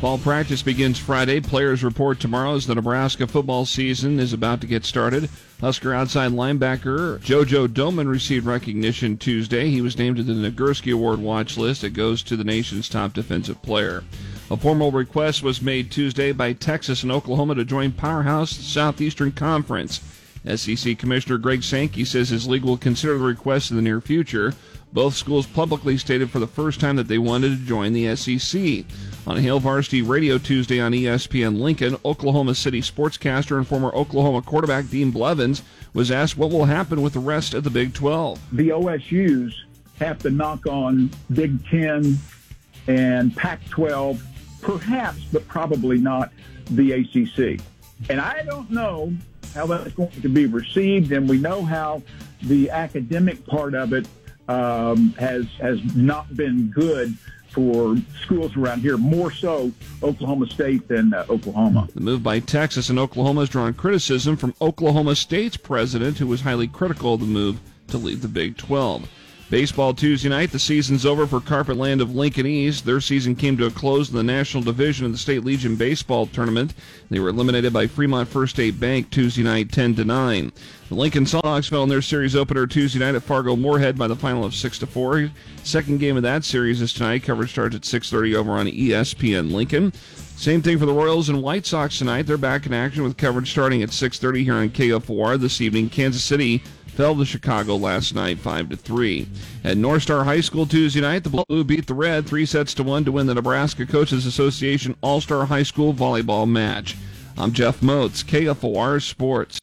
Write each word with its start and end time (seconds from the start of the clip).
Fall 0.00 0.16
practice 0.16 0.62
begins 0.62 0.96
Friday. 0.96 1.40
Players 1.40 1.82
report 1.82 2.20
tomorrow 2.20 2.54
as 2.54 2.68
the 2.68 2.74
Nebraska 2.76 3.26
football 3.26 3.66
season 3.66 4.20
is 4.20 4.32
about 4.32 4.60
to 4.60 4.68
get 4.68 4.84
started. 4.84 5.28
Husker 5.60 5.92
outside 5.92 6.30
linebacker 6.30 7.18
JoJo 7.18 7.66
Domann 7.66 8.08
received 8.08 8.46
recognition 8.46 9.16
Tuesday. 9.16 9.70
He 9.70 9.80
was 9.80 9.98
named 9.98 10.18
to 10.18 10.22
the 10.22 10.34
Nagurski 10.34 10.94
Award 10.94 11.18
watch 11.18 11.56
list. 11.56 11.82
It 11.82 11.94
goes 11.94 12.22
to 12.22 12.36
the 12.36 12.44
nation's 12.44 12.88
top 12.88 13.12
defensive 13.12 13.60
player. 13.60 14.04
A 14.52 14.56
formal 14.56 14.92
request 14.92 15.42
was 15.42 15.60
made 15.60 15.90
Tuesday 15.90 16.30
by 16.30 16.52
Texas 16.52 17.02
and 17.02 17.10
Oklahoma 17.10 17.56
to 17.56 17.64
join 17.64 17.90
Powerhouse 17.90 18.52
Southeastern 18.52 19.32
Conference. 19.32 20.00
SEC 20.54 20.96
Commissioner 20.96 21.38
Greg 21.38 21.64
Sankey 21.64 22.04
says 22.04 22.28
his 22.28 22.46
league 22.46 22.62
will 22.62 22.76
consider 22.76 23.18
the 23.18 23.24
request 23.24 23.72
in 23.72 23.76
the 23.76 23.82
near 23.82 24.00
future. 24.00 24.54
Both 24.92 25.14
schools 25.14 25.46
publicly 25.46 25.98
stated 25.98 26.30
for 26.30 26.38
the 26.38 26.46
first 26.46 26.80
time 26.80 26.96
that 26.96 27.08
they 27.08 27.18
wanted 27.18 27.50
to 27.50 27.66
join 27.66 27.92
the 27.92 28.14
SEC. 28.16 28.84
On 29.28 29.36
Hail 29.36 29.60
Varsity 29.60 30.00
Radio 30.00 30.38
Tuesday 30.38 30.80
on 30.80 30.92
ESPN 30.92 31.60
Lincoln, 31.60 31.98
Oklahoma 32.02 32.54
City 32.54 32.80
sportscaster 32.80 33.58
and 33.58 33.68
former 33.68 33.94
Oklahoma 33.94 34.40
quarterback 34.40 34.88
Dean 34.88 35.10
Blevins 35.10 35.62
was 35.92 36.10
asked 36.10 36.38
what 36.38 36.48
will 36.50 36.64
happen 36.64 37.02
with 37.02 37.12
the 37.12 37.20
rest 37.20 37.52
of 37.52 37.62
the 37.62 37.68
Big 37.68 37.92
12. 37.92 38.40
The 38.56 38.70
OSUs 38.70 39.52
have 39.98 40.18
to 40.20 40.30
knock 40.30 40.66
on 40.66 41.10
Big 41.34 41.62
10 41.68 42.16
and 42.86 43.36
Pac 43.36 43.62
12 43.68 44.22
perhaps, 44.62 45.20
but 45.30 45.46
probably 45.46 45.98
not 45.98 46.32
the 46.70 46.92
ACC. 46.92 47.60
And 48.08 48.22
I 48.22 48.42
don't 48.44 48.70
know 48.70 49.12
how 49.54 49.66
that's 49.66 49.92
going 49.92 50.22
to 50.22 50.28
be 50.30 50.46
received, 50.46 51.12
and 51.12 51.28
we 51.28 51.36
know 51.36 51.62
how 51.62 52.00
the 52.44 52.70
academic 52.70 53.44
part 53.44 53.74
of 53.74 53.92
it 53.92 54.08
um, 54.48 55.12
has 55.18 55.44
has 55.60 55.84
not 55.94 56.34
been 56.34 56.68
good 56.70 57.14
for 57.50 57.96
schools 58.22 58.56
around 58.56 58.80
here, 58.80 58.96
more 58.96 59.32
so 59.32 59.72
Oklahoma 60.02 60.46
State 60.46 60.86
than 60.88 61.14
uh, 61.14 61.24
Oklahoma. 61.28 61.88
The 61.94 62.00
move 62.00 62.22
by 62.22 62.40
Texas 62.40 62.90
and 62.90 62.98
Oklahoma 62.98 63.40
has 63.40 63.48
drawn 63.48 63.74
criticism 63.74 64.36
from 64.36 64.54
Oklahoma 64.60 65.16
State's 65.16 65.56
president, 65.56 66.18
who 66.18 66.26
was 66.26 66.42
highly 66.42 66.68
critical 66.68 67.14
of 67.14 67.20
the 67.20 67.26
move 67.26 67.60
to 67.88 67.98
leave 67.98 68.22
the 68.22 68.28
Big 68.28 68.56
12. 68.56 69.08
Baseball 69.50 69.94
Tuesday 69.94 70.28
night. 70.28 70.52
The 70.52 70.58
season's 70.58 71.06
over 71.06 71.26
for 71.26 71.40
Carpet 71.40 71.78
Land 71.78 72.02
of 72.02 72.14
Lincoln 72.14 72.44
East. 72.44 72.84
Their 72.84 73.00
season 73.00 73.34
came 73.34 73.56
to 73.56 73.64
a 73.64 73.70
close 73.70 74.10
in 74.10 74.16
the 74.16 74.22
National 74.22 74.62
Division 74.62 75.06
of 75.06 75.12
the 75.12 75.18
State 75.18 75.42
Legion 75.42 75.74
Baseball 75.74 76.26
Tournament. 76.26 76.74
They 77.08 77.18
were 77.18 77.30
eliminated 77.30 77.72
by 77.72 77.86
Fremont 77.86 78.28
First 78.28 78.56
State 78.56 78.78
Bank 78.78 79.10
Tuesday 79.10 79.42
night, 79.42 79.72
10 79.72 79.94
to 79.94 80.04
9. 80.04 80.52
The 80.90 80.94
Lincoln 80.94 81.24
Sox 81.24 81.66
fell 81.66 81.82
in 81.82 81.88
their 81.88 82.02
series 82.02 82.36
opener 82.36 82.66
Tuesday 82.66 82.98
night 82.98 83.14
at 83.14 83.22
Fargo 83.22 83.56
Moorhead 83.56 83.96
by 83.96 84.06
the 84.06 84.16
final 84.16 84.44
of 84.44 84.54
6 84.54 84.78
to 84.80 84.86
4. 84.86 85.30
Second 85.64 85.98
game 85.98 86.18
of 86.18 86.22
that 86.24 86.44
series 86.44 86.82
is 86.82 86.92
tonight. 86.92 87.22
Coverage 87.22 87.50
starts 87.50 87.74
at 87.74 87.86
6:30 87.86 88.34
over 88.34 88.52
on 88.52 88.66
ESPN 88.66 89.50
Lincoln. 89.50 89.94
Same 90.36 90.60
thing 90.60 90.78
for 90.78 90.86
the 90.86 90.92
Royals 90.92 91.30
and 91.30 91.42
White 91.42 91.64
Sox 91.66 91.98
tonight. 91.98 92.26
They're 92.26 92.36
back 92.36 92.66
in 92.66 92.74
action 92.74 93.02
with 93.02 93.16
coverage 93.16 93.50
starting 93.50 93.82
at 93.82 93.92
6:30 93.92 94.44
here 94.44 94.54
on 94.54 94.68
KFOR 94.68 95.38
this 95.38 95.60
evening. 95.60 95.88
Kansas 95.88 96.22
City 96.22 96.62
fell 96.98 97.14
to 97.14 97.24
Chicago 97.24 97.76
last 97.76 98.12
night, 98.12 98.40
five 98.40 98.68
to 98.68 98.76
three. 98.76 99.28
At 99.62 99.76
North 99.76 100.02
Star 100.02 100.24
High 100.24 100.40
School 100.40 100.66
Tuesday 100.66 101.00
night, 101.00 101.22
the 101.22 101.30
Blue 101.30 101.62
beat 101.62 101.86
the 101.86 101.94
Red 101.94 102.26
three 102.26 102.44
sets 102.44 102.74
to 102.74 102.82
one 102.82 103.04
to 103.04 103.12
win 103.12 103.28
the 103.28 103.36
Nebraska 103.36 103.86
Coaches 103.86 104.26
Association 104.26 104.96
All 105.00 105.20
Star 105.20 105.46
High 105.46 105.62
School 105.62 105.94
volleyball 105.94 106.48
match. 106.50 106.96
I'm 107.36 107.52
Jeff 107.52 107.82
Moats, 107.82 108.24
KFOR 108.24 109.00
Sports. 109.00 109.56